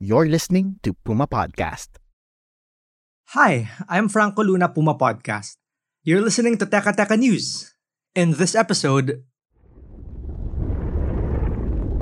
[0.00, 2.00] You're listening to Puma Podcast.
[3.36, 5.60] Hi, I'm Franco Luna Puma Podcast.
[6.08, 7.76] You're listening to Teka Teka News.
[8.16, 9.20] In this episode,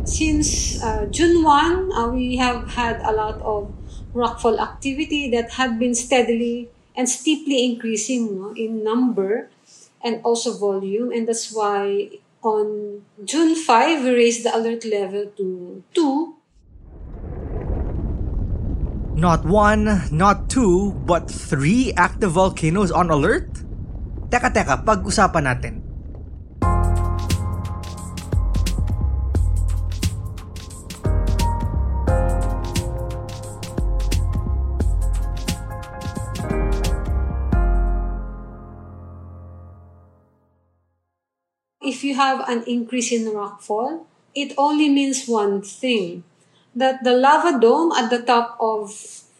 [0.06, 3.74] since uh, June 1, uh, we have had a lot of
[4.14, 9.50] rockfall activity that had been steadily and steeply increasing no, in number
[10.06, 11.10] and also volume.
[11.10, 12.14] And that's why
[12.46, 16.37] on June 5, we raised the alert level to 2
[19.18, 23.50] not one, not two, but three active volcanoes on alert?
[24.30, 25.74] Teka teka, pag-usapan natin.
[41.82, 46.22] If you have an increase in rockfall, it only means one thing
[46.74, 48.92] that the lava dome at the top of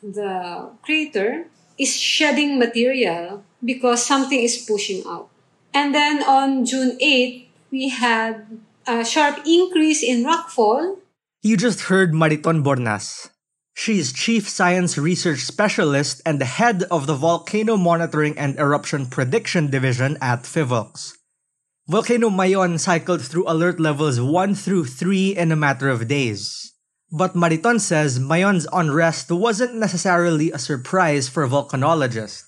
[0.02, 1.46] the crater
[1.78, 5.28] is shedding material because something is pushing out.
[5.74, 10.98] And then on June 8th, we had a sharp increase in rockfall.
[11.42, 13.30] You just heard Mariton Bornas.
[13.74, 19.06] She is Chief Science Research Specialist and the head of the Volcano Monitoring and Eruption
[19.06, 21.14] Prediction Division at PHIVOLCS.
[21.86, 26.67] Volcano Mayon cycled through alert levels 1 through 3 in a matter of days.
[27.10, 32.44] But Mariton says Mayon's unrest wasn't necessarily a surprise for volcanologists.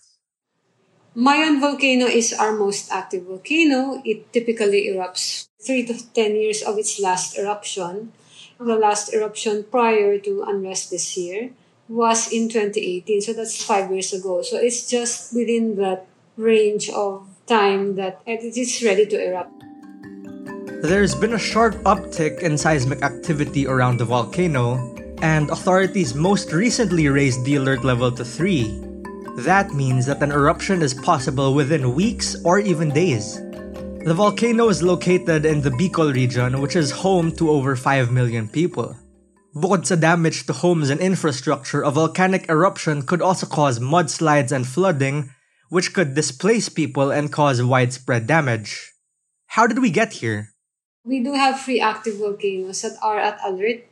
[1.16, 4.00] Mayon volcano is our most active volcano.
[4.04, 8.12] It typically erupts 3 to 10 years of its last eruption.
[8.60, 11.50] The last eruption prior to unrest this year
[11.88, 14.42] was in 2018, so that's five years ago.
[14.42, 16.06] So it's just within that
[16.36, 19.59] range of time that it is ready to erupt.
[20.82, 24.80] There's been a sharp uptick in seismic activity around the volcano,
[25.20, 28.80] and authorities most recently raised the alert level to 3.
[29.44, 33.36] That means that an eruption is possible within weeks or even days.
[34.06, 38.48] The volcano is located in the Bicol region, which is home to over 5 million
[38.48, 38.96] people.
[39.54, 44.66] Bukod sa damage to homes and infrastructure, a volcanic eruption could also cause mudslides and
[44.66, 45.28] flooding,
[45.68, 48.94] which could displace people and cause widespread damage.
[49.48, 50.49] How did we get here?
[51.04, 53.88] We do have free active volcanoes that are at alert.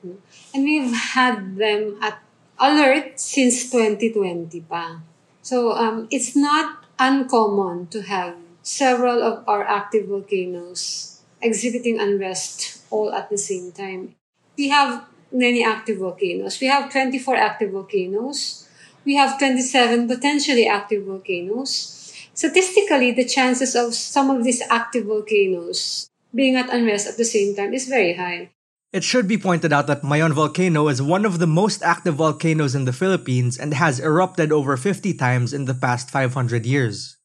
[0.53, 2.21] And we've had them at
[2.59, 5.01] alert since 2020 pa.
[5.41, 13.15] So um, it's not uncommon to have several of our active volcanoes exhibiting unrest all
[13.15, 14.15] at the same time.
[14.59, 16.61] We have many active volcanoes.
[16.61, 18.69] We have 24 active volcanoes.
[19.07, 22.13] We have 27 potentially active volcanoes.
[22.35, 27.55] Statistically, the chances of some of these active volcanoes being at unrest at the same
[27.55, 28.51] time is very high.
[28.93, 32.75] It should be pointed out that Mayon volcano is one of the most active volcanoes
[32.75, 37.19] in the Philippines and has erupted over 50 times in the past 500 years.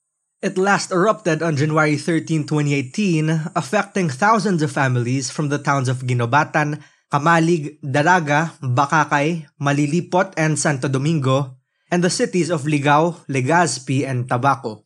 [0.43, 6.03] It last erupted on January 13, 2018, affecting thousands of families from the towns of
[6.03, 11.55] Guinobatan, Camalig, Daraga, Bacacay, Malilipot, and Santo Domingo,
[11.89, 14.83] and the cities of Ligao, Legazpi, and Tabaco.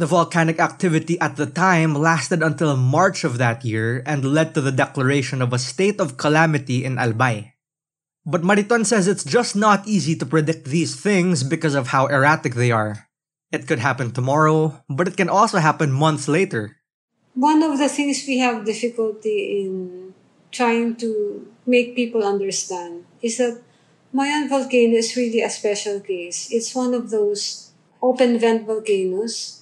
[0.00, 4.64] The volcanic activity at the time lasted until March of that year and led to
[4.64, 7.52] the declaration of a state of calamity in Albay.
[8.24, 12.56] But Mariton says it's just not easy to predict these things because of how erratic
[12.56, 13.12] they are.
[13.52, 16.80] It could happen tomorrow, but it can also happen months later.
[17.36, 20.14] One of the things we have difficulty in
[20.50, 23.60] trying to make people understand is that
[24.16, 26.48] Mayon volcano is really a special case.
[26.48, 29.59] It's one of those open vent volcanoes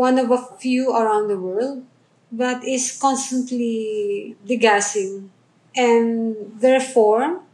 [0.00, 1.84] one of a few around the world,
[2.32, 5.28] but is constantly degassing.
[5.76, 7.44] And therefore,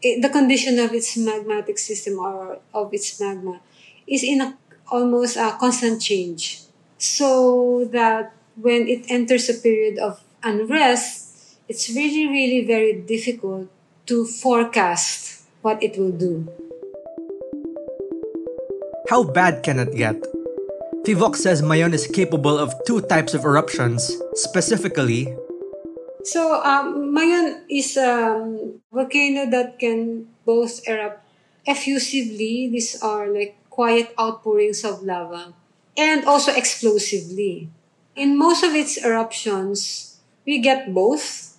[0.00, 3.58] it, the condition of its magmatic system or of its magma
[4.06, 4.54] is in a,
[4.86, 6.62] almost a constant change.
[6.96, 13.66] So that when it enters a period of unrest, it's really, really very difficult
[14.06, 16.46] to forecast what it will do.
[19.10, 20.35] How bad can it get?
[21.06, 25.30] Phivolcs says Mayon is capable of two types of eruptions, specifically
[26.26, 28.42] So, um, Mayon is a
[28.90, 31.22] volcano that can both erupt
[31.62, 35.54] effusively, these are like quiet outpourings of lava,
[35.94, 37.70] and also explosively.
[38.18, 41.54] In most of its eruptions, we get both.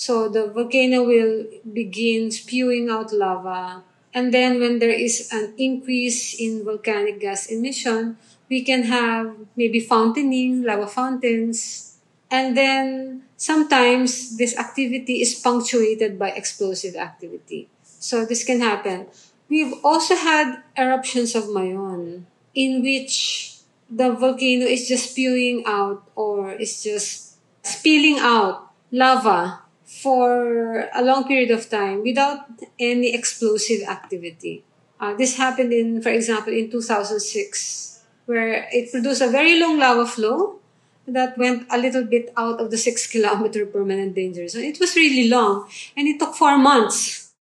[0.00, 3.84] So, the volcano will begin spewing out lava,
[4.16, 8.16] and then when there is an increase in volcanic gas emission,
[8.48, 11.98] we can have maybe fountaining, lava fountains,
[12.30, 17.68] and then sometimes this activity is punctuated by explosive activity.
[17.82, 19.06] So this can happen.
[19.48, 22.24] We've also had eruptions of Mayon
[22.54, 23.56] in which
[23.90, 31.24] the volcano is just spewing out or is just spilling out lava for a long
[31.24, 32.44] period of time without
[32.78, 34.62] any explosive activity.
[35.00, 37.97] Uh, this happened in, for example, in 2006,
[38.28, 40.60] where it produced a very long lava flow
[41.08, 44.68] that went a little bit out of the six kilometer permanent danger zone.
[44.68, 45.66] It was really long
[45.96, 47.32] and it took four months.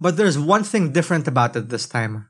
[0.00, 2.26] But there's one thing different about it this time.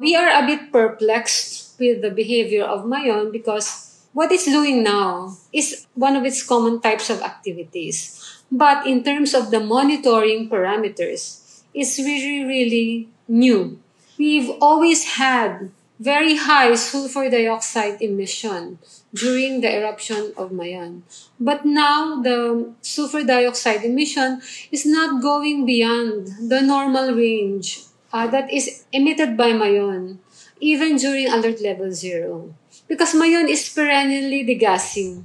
[0.00, 5.38] We are a bit perplexed with the behavior of Mayon because what it's doing now
[5.52, 8.18] is one of its common types of activities.
[8.50, 13.78] But in terms of the monitoring parameters, it's really, really new.
[14.18, 18.78] We've always had very high sulfur dioxide emission
[19.14, 21.02] during the eruption of Mayon.
[21.38, 24.42] But now the sulfur dioxide emission
[24.72, 27.82] is not going beyond the normal range
[28.12, 30.18] uh, that is emitted by Mayon,
[30.60, 32.54] even during alert level zero.
[32.88, 35.22] Because Mayon is perennially degassing.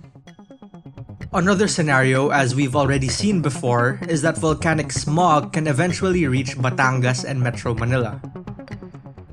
[1.32, 7.24] Another scenario, as we've already seen before, is that volcanic smog can eventually reach Batangas
[7.24, 8.22] and Metro Manila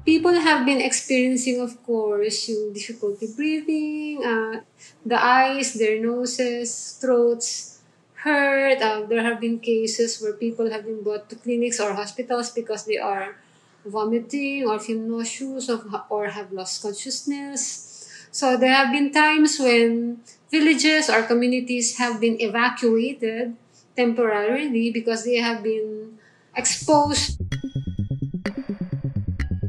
[0.07, 4.63] people have been experiencing, of course, yung difficulty breathing, uh,
[5.05, 7.83] the eyes, their noses, throats
[8.23, 8.81] hurt.
[8.81, 12.87] Uh, there have been cases where people have been brought to clinics or hospitals because
[12.87, 13.37] they are
[13.85, 15.69] vomiting or feel nauseous
[16.09, 18.07] or have lost consciousness.
[18.31, 23.57] So there have been times when villages or communities have been evacuated
[23.97, 26.19] temporarily because they have been
[26.55, 27.41] exposed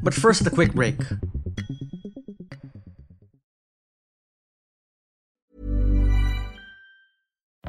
[0.07, 0.95] but first, a quick break.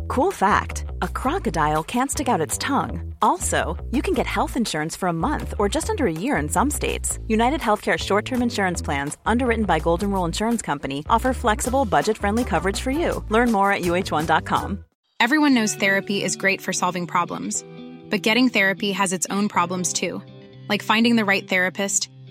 [0.06, 3.12] Cool fact a crocodile can't stick out its tongue.
[3.23, 6.49] Also, you can get health insurance for a month or just under a year in
[6.49, 7.19] some states.
[7.26, 12.17] United Healthcare short term insurance plans, underwritten by Golden Rule Insurance Company, offer flexible, budget
[12.17, 13.25] friendly coverage for you.
[13.31, 14.85] Learn more at uh1.com.
[15.19, 17.64] Everyone knows therapy is great for solving problems,
[18.11, 20.23] but getting therapy has its own problems too,
[20.69, 22.11] like finding the right therapist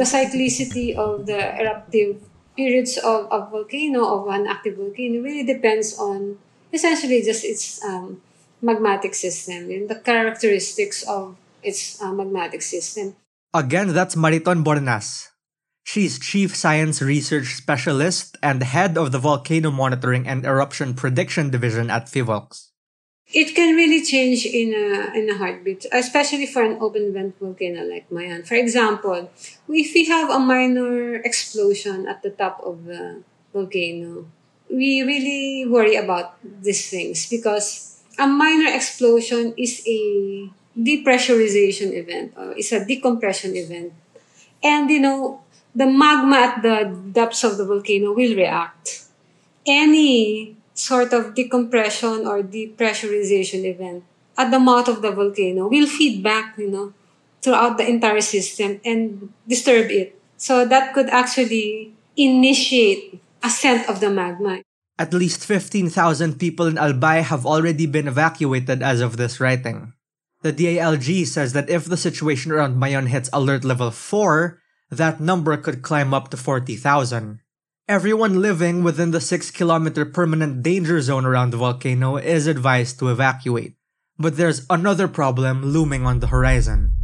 [0.00, 2.24] the cyclicity of the eruptive
[2.56, 6.38] periods of a volcano, of an active volcano, really depends on
[6.72, 8.22] essentially just its um,
[8.64, 13.14] magmatic system and the characteristics of its uh, magmatic system.
[13.52, 15.28] Again, that's Mariton Bornas.
[15.84, 21.90] She's Chief Science Research Specialist and head of the Volcano Monitoring and Eruption Prediction Division
[21.90, 22.69] at Phivolcs.
[23.32, 27.84] It can really change in a, in a heartbeat, especially for an open vent volcano
[27.84, 28.44] like Mayon.
[28.46, 29.30] For example,
[29.68, 33.22] if we have a minor explosion at the top of the
[33.52, 34.26] volcano,
[34.68, 42.52] we really worry about these things because a minor explosion is a depressurization event or
[42.52, 43.92] is a decompression event.
[44.62, 45.42] And you know,
[45.74, 49.04] the magma at the depths of the volcano will react.
[49.66, 54.04] Any sort of decompression or depressurization event
[54.36, 56.92] at the mouth of the volcano will feed back, you know,
[57.42, 60.18] throughout the entire system and disturb it.
[60.36, 64.62] So that could actually initiate ascent of the magma.
[64.98, 69.92] At least 15,000 people in Albay have already been evacuated as of this writing.
[70.42, 74.58] The DILG says that if the situation around Mayon hits alert level 4,
[74.90, 77.40] that number could climb up to 40,000.
[77.90, 83.10] Everyone living within the 6 kilometer permanent danger zone around the volcano is advised to
[83.10, 83.74] evacuate.
[84.16, 86.94] But there's another problem looming on the horizon.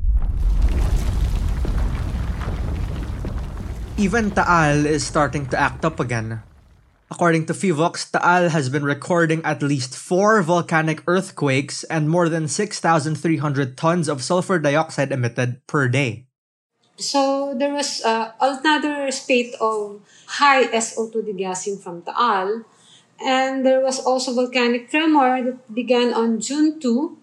[3.98, 6.46] Even Taal is starting to act up again.
[7.10, 12.46] According to Phivolcs, Taal has been recording at least four volcanic earthquakes and more than
[12.46, 13.18] 6,300
[13.76, 16.28] tons of sulfur dioxide emitted per day.
[16.96, 22.64] So there was uh, another spate of high SO2 degassing from Taal,
[23.20, 27.18] and there was also volcanic tremor that began on June 2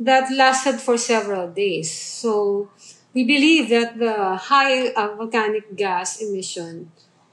[0.00, 1.90] that lasted for several days.
[1.90, 2.70] So
[3.14, 6.90] we believe that the high uh, volcanic gas emission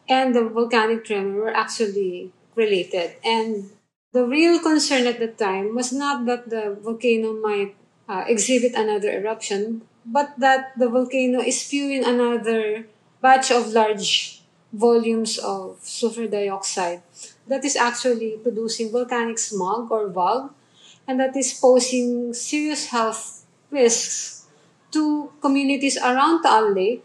[0.07, 3.15] and the volcanic tremor were actually related.
[3.23, 3.69] And
[4.11, 7.75] the real concern at the time was not that the volcano might
[8.07, 12.87] uh, exhibit another eruption, but that the volcano is spewing another
[13.21, 14.41] batch of large
[14.71, 17.01] volumes of sulfur dioxide
[17.47, 20.51] that is actually producing volcanic smog or VOG,
[21.07, 24.45] and that is posing serious health risks
[24.91, 27.03] to communities around Taal Lake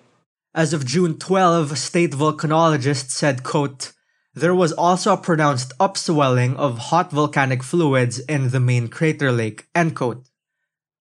[0.54, 3.92] as of June 12, state volcanologists said, quote,
[4.34, 9.66] there was also a pronounced upswelling of hot volcanic fluids in the main crater lake,
[9.74, 10.28] end quote.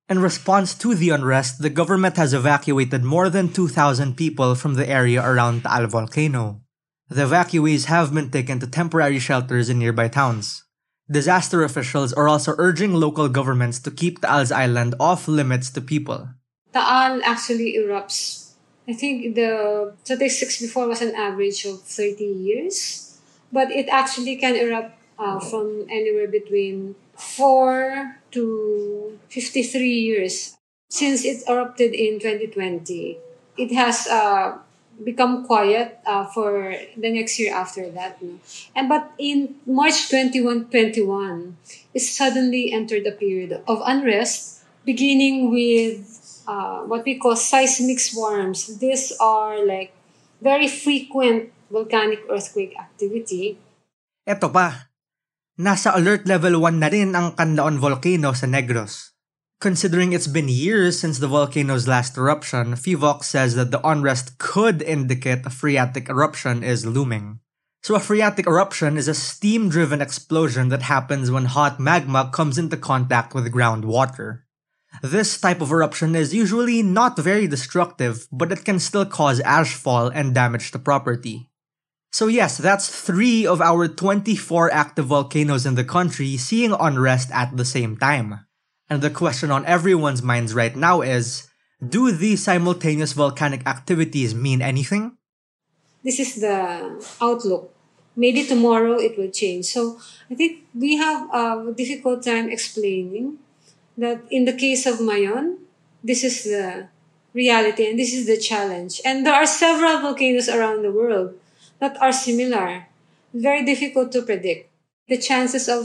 [0.10, 4.88] In response to the unrest, the government has evacuated more than 2,000 people from the
[4.88, 6.62] area around Taal volcano.
[7.10, 10.64] The evacuees have been taken to temporary shelters in nearby towns.
[11.10, 16.30] Disaster officials are also urging local governments to keep Taal's island off limits to people.
[16.74, 18.44] Taal actually erupts
[18.88, 23.18] I think the statistics before was an average of 30 years,
[23.52, 30.58] but it actually can erupt uh, from anywhere between 4 to 53 years.
[30.90, 33.18] Since it erupted in 2020,
[33.58, 34.62] it has uh,
[35.02, 38.22] become quiet uh, for the next year after that.
[38.76, 41.58] And but in March 21, 21,
[41.94, 48.78] it suddenly entered a period of unrest, beginning with uh, what we call seismic swarms.
[48.78, 49.94] These are like
[50.42, 53.58] very frequent volcanic earthquake activity.
[54.30, 54.93] Ito pa,
[55.54, 59.14] nasa alert level 1 na rin ang Kanlaon volcano sa Negros.
[59.62, 64.82] Considering it's been years since the volcano's last eruption, Phivolcs says that the unrest could
[64.82, 67.40] indicate a phreatic eruption is looming.
[67.86, 72.76] So a phreatic eruption is a steam-driven explosion that happens when hot magma comes into
[72.76, 74.50] contact with groundwater.
[75.02, 80.12] This type of eruption is usually not very destructive, but it can still cause ashfall
[80.14, 81.53] and damage to property.
[82.14, 87.58] So yes, that's three of our 24 active volcanoes in the country seeing unrest at
[87.58, 88.46] the same time.
[88.88, 91.50] And the question on everyone's minds right now is,
[91.82, 95.18] do these simultaneous volcanic activities mean anything?
[96.04, 97.74] This is the outlook.
[98.16, 99.66] Maybe tomorrow it will change.
[99.66, 99.98] So
[100.30, 103.40] I think we have a difficult time explaining
[103.98, 105.58] that in the case of Mayon,
[106.04, 106.90] this is the
[107.34, 109.02] reality and this is the challenge.
[109.04, 111.34] And there are several volcanoes around the world
[111.84, 112.88] that are similar,
[113.36, 114.72] very difficult to predict.
[115.12, 115.84] The chances of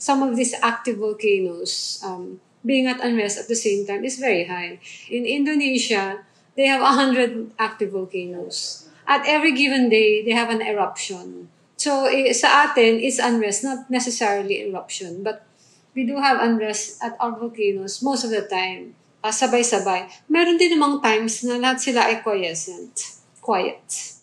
[0.00, 4.48] some of these active volcanoes um, being at unrest at the same time is very
[4.48, 4.80] high.
[5.12, 6.24] In Indonesia,
[6.56, 8.88] they have 100 active volcanoes.
[9.06, 11.52] At every given day, they have an eruption.
[11.76, 15.44] So eh, sa atin, it's unrest, not necessarily eruption, but
[15.92, 18.96] we do have unrest at our volcanoes most of the time.
[19.20, 20.08] Uh, sabay-sabay.
[20.30, 23.20] Meron din namang times na lahat sila ay quiescent.
[23.42, 24.17] Quiet.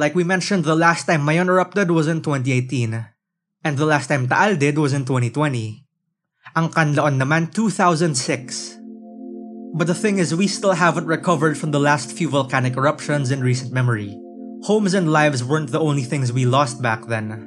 [0.00, 3.04] Like we mentioned, the last time Mayon erupted was in 2018.
[3.60, 5.84] And the last time Taal did was in 2020.
[6.56, 8.80] Ang Kanlaon naman, 2006.
[9.76, 13.44] But the thing is, we still haven't recovered from the last few volcanic eruptions in
[13.44, 14.16] recent memory.
[14.64, 17.44] Homes and lives weren't the only things we lost back then.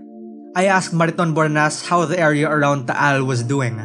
[0.54, 3.82] I asked Mariton Bornas how the area around Taal was doing.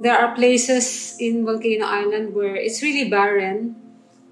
[0.00, 3.81] There are places in Volcano Island where it's really barren.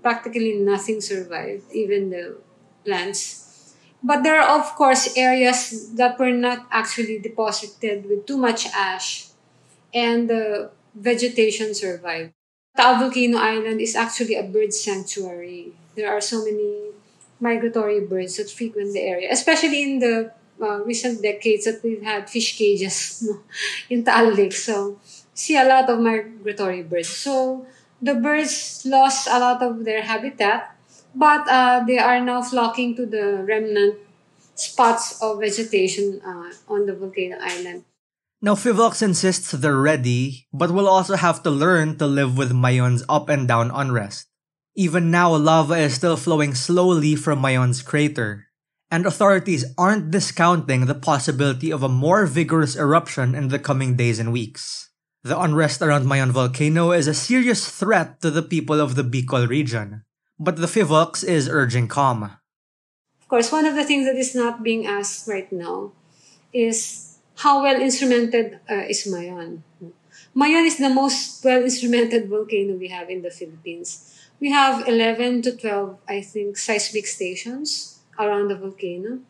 [0.03, 2.39] Practically nothing survived, even the
[2.85, 3.75] plants.
[4.03, 9.29] But there are, of course, areas that were not actually deposited with too much ash,
[9.93, 12.33] and the vegetation survived.
[12.77, 15.73] Taal Volcano Island is actually a bird sanctuary.
[15.97, 16.93] There are so many
[17.41, 22.29] migratory birds that frequent the area, especially in the uh, recent decades that we've had
[22.29, 23.29] fish cages
[23.91, 24.53] in Taal Lake.
[24.53, 24.99] So,
[25.35, 27.09] see a lot of migratory birds.
[27.09, 27.67] So,
[28.03, 30.77] the birds lost a lot of their habitat,
[31.15, 33.97] but uh, they are now flocking to the remnant
[34.55, 37.85] spots of vegetation uh, on the volcano island.
[38.43, 43.05] Now, Phivolcs insists they're ready, but will also have to learn to live with Mayon's
[43.09, 44.29] up and down unrest.
[44.75, 48.49] Even now, lava is still flowing slowly from Mayon's crater,
[48.91, 54.19] and authorities aren't discounting the possibility of a more vigorous eruption in the coming days
[54.19, 54.90] and weeks.
[55.23, 59.47] The unrest around Mayon volcano is a serious threat to the people of the Bicol
[59.47, 60.05] region,
[60.39, 62.41] but the PHIVOLCS is urging calm.
[63.21, 65.93] Of course, one of the things that is not being asked right now
[66.55, 69.61] is how well instrumented uh, is Mayon.
[70.35, 74.17] Mayon is the most well instrumented volcano we have in the Philippines.
[74.41, 79.21] We have 11 to 12, I think, seismic stations around the volcano,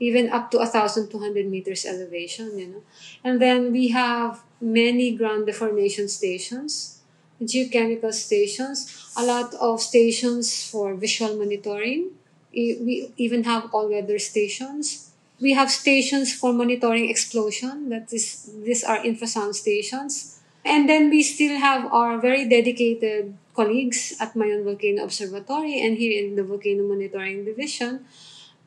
[0.00, 2.82] even up to 1,200 meters elevation, you know.
[3.22, 7.00] And then we have many ground deformation stations,
[7.42, 12.10] geochemical stations, a lot of stations for visual monitoring.
[12.52, 15.12] We even have all-weather stations.
[15.40, 17.90] We have stations for monitoring explosion.
[17.90, 20.40] That is, these are infrasound stations.
[20.64, 26.24] And then we still have our very dedicated colleagues at Mayon Volcano Observatory and here
[26.24, 28.04] in the Volcano Monitoring Division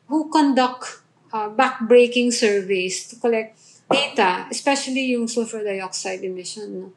[0.07, 1.02] who conduct
[1.33, 3.57] uh, back-breaking surveys to collect
[3.91, 6.93] data, especially yung sulfur dioxide emission,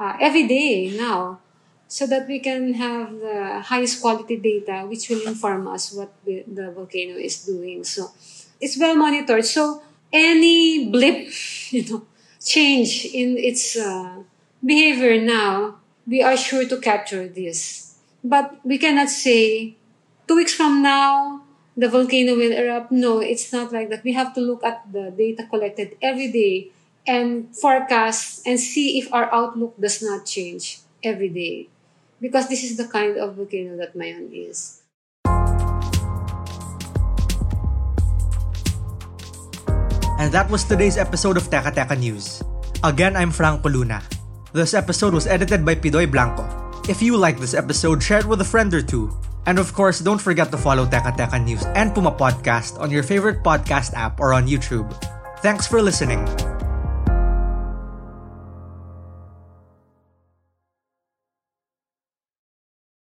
[0.00, 1.38] uh, every day now,
[1.86, 6.42] so that we can have the highest quality data which will inform us what the,
[6.48, 7.84] the volcano is doing.
[7.84, 8.10] So
[8.60, 9.44] it's well monitored.
[9.44, 11.28] So any blip,
[11.70, 12.02] you know,
[12.44, 14.24] change in its uh,
[14.64, 15.76] behavior now,
[16.06, 17.94] we are sure to capture this.
[18.24, 19.76] But we cannot say
[20.26, 21.43] two weeks from now,
[21.76, 22.92] the volcano will erupt.
[22.92, 24.04] No, it's not like that.
[24.04, 26.70] We have to look at the data collected every day
[27.06, 31.68] and forecast and see if our outlook does not change every day.
[32.20, 34.80] Because this is the kind of volcano that Mayon is.
[40.16, 42.40] And that was today's episode of Teka Teka News.
[42.86, 44.00] Again, I'm Franco Luna.
[44.54, 46.46] This episode was edited by Pidoy Blanco.
[46.88, 49.10] If you like this episode, share it with a friend or two.
[49.46, 53.02] And of course, don't forget to follow Teka Teka News and Puma Podcast on your
[53.02, 54.88] favorite podcast app or on YouTube.
[55.44, 56.24] Thanks for listening.